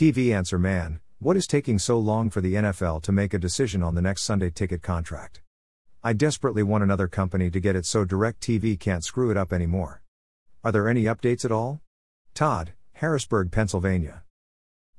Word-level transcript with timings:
TV 0.00 0.34
Answer 0.34 0.58
Man 0.58 0.98
What 1.18 1.36
is 1.36 1.46
taking 1.46 1.78
so 1.78 1.98
long 1.98 2.30
for 2.30 2.40
the 2.40 2.54
NFL 2.54 3.02
to 3.02 3.12
make 3.12 3.34
a 3.34 3.38
decision 3.38 3.82
on 3.82 3.94
the 3.94 4.00
next 4.00 4.22
Sunday 4.22 4.48
ticket 4.48 4.80
contract? 4.80 5.42
I 6.02 6.14
desperately 6.14 6.62
want 6.62 6.82
another 6.82 7.06
company 7.06 7.50
to 7.50 7.60
get 7.60 7.76
it 7.76 7.84
so 7.84 8.06
DirecTV 8.06 8.80
can't 8.80 9.04
screw 9.04 9.30
it 9.30 9.36
up 9.36 9.52
anymore. 9.52 10.00
Are 10.64 10.72
there 10.72 10.88
any 10.88 11.04
updates 11.04 11.44
at 11.44 11.52
all? 11.52 11.82
Todd, 12.32 12.72
Harrisburg, 12.94 13.52
Pennsylvania. 13.52 14.22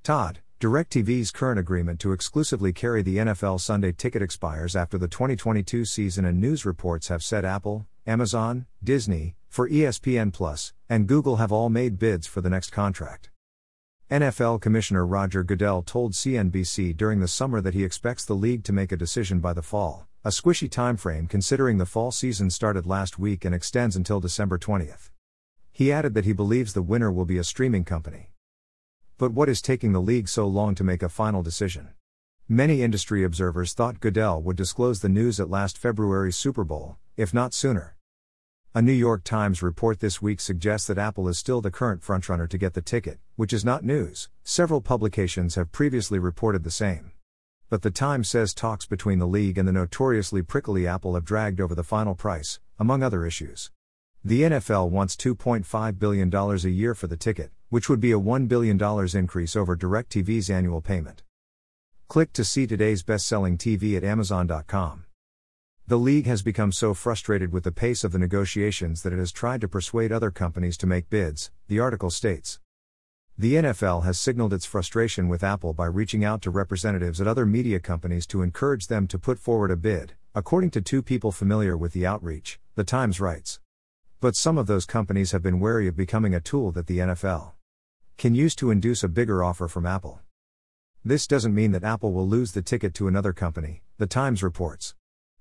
Todd, 0.04 0.42
DirecTV's 0.60 1.32
current 1.32 1.60
agreement 1.60 2.00
to 2.02 2.12
exclusively 2.12 2.72
carry 2.72 3.02
the 3.02 3.18
NFL 3.18 3.60
Sunday 3.60 3.94
ticket 3.94 4.22
expires 4.22 4.76
after 4.76 5.00
the 5.00 5.08
2022 5.08 5.84
season, 5.84 6.26
and 6.26 6.40
news 6.40 6.64
reports 6.64 7.08
have 7.08 7.24
said 7.24 7.44
Apple, 7.44 7.88
Amazon, 8.06 8.68
Disney, 8.84 9.34
for 9.50 9.68
ESPN 9.68 10.32
Plus, 10.32 10.74
and 10.88 11.08
Google 11.08 11.38
have 11.38 11.52
all 11.52 11.70
made 11.70 11.98
bids 11.98 12.28
for 12.28 12.42
the 12.42 12.52
next 12.52 12.70
contract. 12.70 13.31
NFL 14.12 14.60
Commissioner 14.60 15.06
Roger 15.06 15.42
Goodell 15.42 15.84
told 15.84 16.12
CNBC 16.12 16.98
during 16.98 17.22
the 17.22 17.30
summer 17.30 17.62
that 17.62 17.74
he 17.74 17.86
expects 17.86 18.26
the 18.26 18.34
league 18.34 18.66
to 18.66 18.74
make 18.74 18.92
a 18.92 18.98
decision 18.98 19.40
by 19.40 19.54
the 19.54 19.62
fall, 19.62 20.06
a 20.26 20.32
squishy 20.32 20.70
timeframe 20.70 21.30
considering 21.30 21.78
the 21.78 21.86
fall 21.86 22.12
season 22.12 22.50
started 22.50 22.86
last 22.86 23.18
week 23.18 23.46
and 23.46 23.56
extends 23.56 23.96
until 23.96 24.20
December 24.20 24.60
20th. 24.60 25.12
He 25.72 25.94
added 25.94 26.14
that 26.16 26.26
he 26.26 26.34
believes 26.34 26.74
the 26.74 26.82
winner 26.82 27.10
will 27.10 27.24
be 27.24 27.38
a 27.38 27.44
streaming 27.46 27.86
company. 27.86 28.32
But 29.18 29.32
what 29.32 29.48
is 29.48 29.62
taking 29.62 29.94
the 29.94 30.02
league 30.02 30.28
so 30.28 30.46
long 30.46 30.76
to 30.76 30.84
make 30.84 31.04
a 31.04 31.08
final 31.08 31.42
decision? 31.42 31.92
Many 32.50 32.82
industry 32.82 33.24
observers 33.24 33.72
thought 33.72 34.02
Goodell 34.02 34.42
would 34.42 34.58
disclose 34.58 35.00
the 35.00 35.08
news 35.08 35.40
at 35.40 35.50
last 35.50 35.78
February's 35.78 36.36
Super 36.36 36.66
Bowl, 36.66 36.98
if 37.16 37.34
not 37.34 37.54
sooner. 37.54 37.96
A 38.74 38.82
New 38.82 38.94
York 38.94 39.26
Times 39.26 39.62
report 39.62 40.00
this 40.00 40.22
week 40.22 40.40
suggests 40.40 40.88
that 40.88 40.98
Apple 40.98 41.28
is 41.28 41.38
still 41.38 41.60
the 41.60 41.70
current 41.70 42.02
frontrunner 42.02 42.48
to 42.48 42.58
get 42.58 42.74
the 42.74 42.82
ticket, 42.82 43.20
which 43.42 43.54
is 43.54 43.66
not 43.66 43.84
news. 43.84 44.30
Several 44.44 44.82
publications 44.82 45.56
have 45.56 45.72
previously 45.72 46.20
reported 46.20 46.64
the 46.64 46.70
same. 46.70 47.12
But 47.72 47.82
the 47.82 47.90
Times 47.90 48.30
says 48.30 48.54
talks 48.54 48.86
between 48.86 49.18
the 49.18 49.26
league 49.26 49.58
and 49.58 49.68
the 49.68 49.72
notoriously 49.72 50.44
prickly 50.44 50.86
Apple 50.86 51.16
have 51.16 51.26
dragged 51.26 51.60
over 51.60 51.74
the 51.74 51.84
final 51.84 52.14
price, 52.14 52.60
among 52.78 53.02
other 53.02 53.26
issues. 53.26 53.72
The 54.24 54.44
NFL 54.44 54.92
wants 54.92 55.16
$2.5 55.16 55.98
billion 55.98 56.32
a 56.32 56.56
year 56.70 56.94
for 56.94 57.08
the 57.08 57.18
ticket, 57.18 57.50
which 57.70 57.90
would 57.90 58.00
be 58.00 58.12
a 58.12 58.20
$1 58.20 58.48
billion 58.48 58.80
increase 59.18 59.56
over 59.56 59.76
DirecTV's 59.76 60.52
annual 60.52 60.80
payment. 60.80 61.24
Click 62.10 62.34
to 62.34 62.44
see 62.44 62.68
today's 62.68 63.02
best 63.02 63.26
selling 63.26 63.58
TV 63.58 63.98
at 63.98 64.04
Amazon.com. 64.04 65.06
The 65.88 65.98
league 65.98 66.28
has 66.28 66.44
become 66.44 66.72
so 66.72 66.94
frustrated 66.94 67.52
with 67.52 67.64
the 67.64 67.72
pace 67.72 68.04
of 68.04 68.12
the 68.12 68.20
negotiations 68.20 69.02
that 69.02 69.14
it 69.14 69.18
has 69.18 69.32
tried 69.32 69.62
to 69.62 69.68
persuade 69.68 70.12
other 70.12 70.30
companies 70.30 70.78
to 70.78 70.86
make 70.86 71.10
bids, 71.10 71.50
the 71.68 71.80
article 71.80 72.12
states. 72.12 72.60
The 73.38 73.56
NFL 73.56 74.04
has 74.04 74.20
signaled 74.20 74.54
its 74.54 74.66
frustration 74.66 75.28
with 75.28 75.44
Apple 75.44 75.74
by 75.74 75.86
reaching 75.86 76.24
out 76.24 76.42
to 76.44 76.52
representatives 76.52 77.20
at 77.20 77.28
other 77.28 77.46
media 77.46 77.80
companies 77.80 78.28
to 78.28 78.42
encourage 78.42 78.88
them 78.88 79.08
to 79.08 79.18
put 79.18 79.40
forward 79.40 79.72
a 79.72 79.76
bid, 79.76 80.14
according 80.36 80.70
to 80.72 80.82
two 80.82 81.02
people 81.02 81.32
familiar 81.32 81.76
with 81.76 81.94
the 81.94 82.06
outreach, 82.06 82.60
The 82.76 82.84
Times 82.84 83.20
writes. 83.20 83.60
But 84.20 84.36
some 84.36 84.58
of 84.58 84.68
those 84.68 84.86
companies 84.86 85.32
have 85.32 85.42
been 85.42 85.60
wary 85.60 85.88
of 85.88 85.96
becoming 85.96 86.36
a 86.36 86.40
tool 86.40 86.72
that 86.74 86.88
the 86.88 87.00
NFL 87.00 87.54
can 88.18 88.36
use 88.36 88.54
to 88.56 88.70
induce 88.70 89.04
a 89.04 89.08
bigger 89.08 89.44
offer 89.44 89.68
from 89.68 89.86
Apple. 89.86 90.20
This 91.04 91.26
doesn't 91.26 91.56
mean 91.56 91.72
that 91.72 91.84
Apple 91.84 92.14
will 92.14 92.28
lose 92.28 92.52
the 92.52 92.62
ticket 92.62 92.94
to 92.96 93.08
another 93.08 93.34
company, 93.34 93.82
The 93.98 94.06
Times 94.06 94.44
reports. 94.44 94.94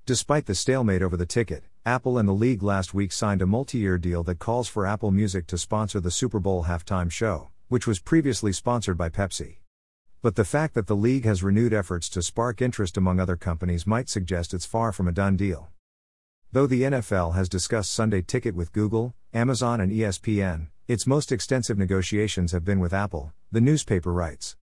Despite 0.07 0.47
the 0.47 0.55
stalemate 0.55 1.03
over 1.03 1.19
the 1.19 1.27
ticket, 1.27 1.65
Apple 1.85 2.17
and 2.17 2.27
the 2.27 2.33
league 2.33 2.63
last 2.63 2.95
week 2.95 3.13
signed 3.13 3.43
a 3.43 3.47
multi 3.47 3.77
year 3.77 3.99
deal 3.99 4.23
that 4.23 4.39
calls 4.39 4.69
for 4.69 4.87
Apple 4.87 5.11
Music 5.11 5.47
to 5.49 5.59
sponsor 5.59 6.01
the 6.01 6.11
Super 6.11 6.41
Bowl 6.41 6.65
halftime 6.65 7.11
show, 7.11 7.51
which 7.71 7.87
was 7.87 8.01
previously 8.01 8.53
sponsored 8.53 8.99
by 8.99 9.09
Pepsi. 9.09 9.59
But 10.23 10.35
the 10.35 10.45
fact 10.45 10.75
that 10.75 10.89
the 10.89 10.97
league 10.97 11.25
has 11.25 11.45
renewed 11.45 11.73
efforts 11.73 12.09
to 12.09 12.21
spark 12.21 12.61
interest 12.61 12.97
among 12.97 13.21
other 13.21 13.37
companies 13.37 13.87
might 13.87 14.09
suggest 14.09 14.53
it's 14.53 14.67
far 14.67 14.91
from 14.91 15.07
a 15.07 15.13
done 15.13 15.37
deal. 15.37 15.69
Though 16.51 16.67
the 16.67 16.83
NFL 16.83 17.37
has 17.37 17.49
discussed 17.49 17.93
Sunday 17.93 18.23
Ticket 18.23 18.57
with 18.57 18.73
Google, 18.73 19.15
Amazon, 19.33 19.81
and 19.81 19.93
ESPN, 19.93 20.67
its 20.89 21.07
most 21.07 21.31
extensive 21.31 21.79
negotiations 21.79 22.51
have 22.51 22.65
been 22.65 22.81
with 22.81 22.93
Apple, 22.93 23.33
the 23.53 23.61
newspaper 23.61 24.13
writes. 24.13 24.57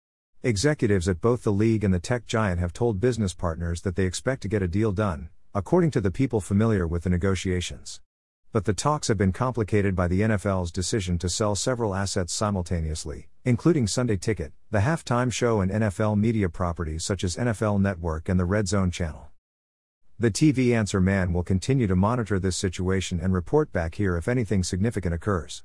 Executives 0.42 1.06
at 1.06 1.20
both 1.20 1.42
the 1.42 1.52
league 1.52 1.84
and 1.84 1.92
the 1.92 2.00
tech 2.00 2.24
giant 2.24 2.58
have 2.58 2.72
told 2.72 3.00
business 3.00 3.34
partners 3.34 3.82
that 3.82 3.96
they 3.96 4.06
expect 4.06 4.40
to 4.40 4.48
get 4.48 4.62
a 4.62 4.66
deal 4.66 4.92
done, 4.92 5.28
according 5.54 5.90
to 5.90 6.00
the 6.00 6.10
people 6.10 6.40
familiar 6.40 6.86
with 6.86 7.02
the 7.02 7.10
negotiations. 7.10 8.00
But 8.54 8.66
the 8.66 8.72
talks 8.72 9.08
have 9.08 9.18
been 9.18 9.32
complicated 9.32 9.96
by 9.96 10.06
the 10.06 10.20
NFL's 10.20 10.70
decision 10.70 11.18
to 11.18 11.28
sell 11.28 11.56
several 11.56 11.92
assets 11.92 12.32
simultaneously, 12.32 13.26
including 13.44 13.88
Sunday 13.88 14.16
Ticket, 14.16 14.52
the 14.70 14.78
halftime 14.78 15.32
show, 15.32 15.60
and 15.60 15.72
NFL 15.72 16.16
media 16.16 16.48
properties 16.48 17.04
such 17.04 17.24
as 17.24 17.34
NFL 17.34 17.80
Network 17.80 18.28
and 18.28 18.38
the 18.38 18.44
Red 18.44 18.68
Zone 18.68 18.92
channel. 18.92 19.26
The 20.20 20.30
TV 20.30 20.72
Answer 20.72 21.00
Man 21.00 21.32
will 21.32 21.42
continue 21.42 21.88
to 21.88 21.96
monitor 21.96 22.38
this 22.38 22.56
situation 22.56 23.18
and 23.18 23.34
report 23.34 23.72
back 23.72 23.96
here 23.96 24.16
if 24.16 24.28
anything 24.28 24.62
significant 24.62 25.12
occurs. 25.12 25.64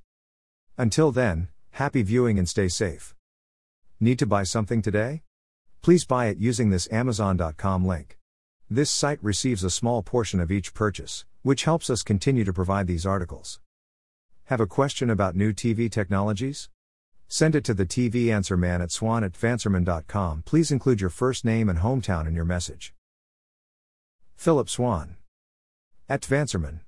Until 0.75 1.11
then, 1.11 1.49
happy 1.73 2.01
viewing 2.01 2.39
and 2.39 2.49
stay 2.49 2.69
safe. 2.69 3.13
Need 3.99 4.17
to 4.17 4.25
buy 4.25 4.41
something 4.41 4.81
today? 4.81 5.21
Please 5.83 6.05
buy 6.05 6.25
it 6.25 6.39
using 6.39 6.71
this 6.71 6.91
Amazon.com 6.91 7.85
link. 7.85 8.18
This 8.71 8.91
site 8.91 9.17
receives 9.23 9.63
a 9.63 9.71
small 9.71 10.03
portion 10.03 10.39
of 10.39 10.51
each 10.51 10.75
purchase, 10.75 11.25
which 11.41 11.63
helps 11.63 11.89
us 11.89 12.03
continue 12.03 12.43
to 12.43 12.53
provide 12.53 12.85
these 12.85 13.03
articles. 13.03 13.59
Have 14.45 14.59
a 14.59 14.67
question 14.67 15.09
about 15.09 15.35
new 15.35 15.53
TV 15.53 15.91
technologies? 15.91 16.69
Send 17.27 17.55
it 17.55 17.63
to 17.63 17.73
the 17.73 17.87
TV 17.87 18.31
Answer 18.31 18.57
Man 18.57 18.79
at 18.79 18.91
swann 18.91 19.23
at 19.23 19.33
tvanswerman.com. 19.33 20.43
Please 20.45 20.69
include 20.69 21.01
your 21.01 21.09
first 21.09 21.43
name 21.43 21.67
and 21.67 21.79
hometown 21.79 22.27
in 22.27 22.35
your 22.35 22.45
message. 22.45 22.93
Phillip 24.35 24.69
Swann. 24.69 25.15
At 26.07 26.21
TVAnswerMan. 26.21 26.81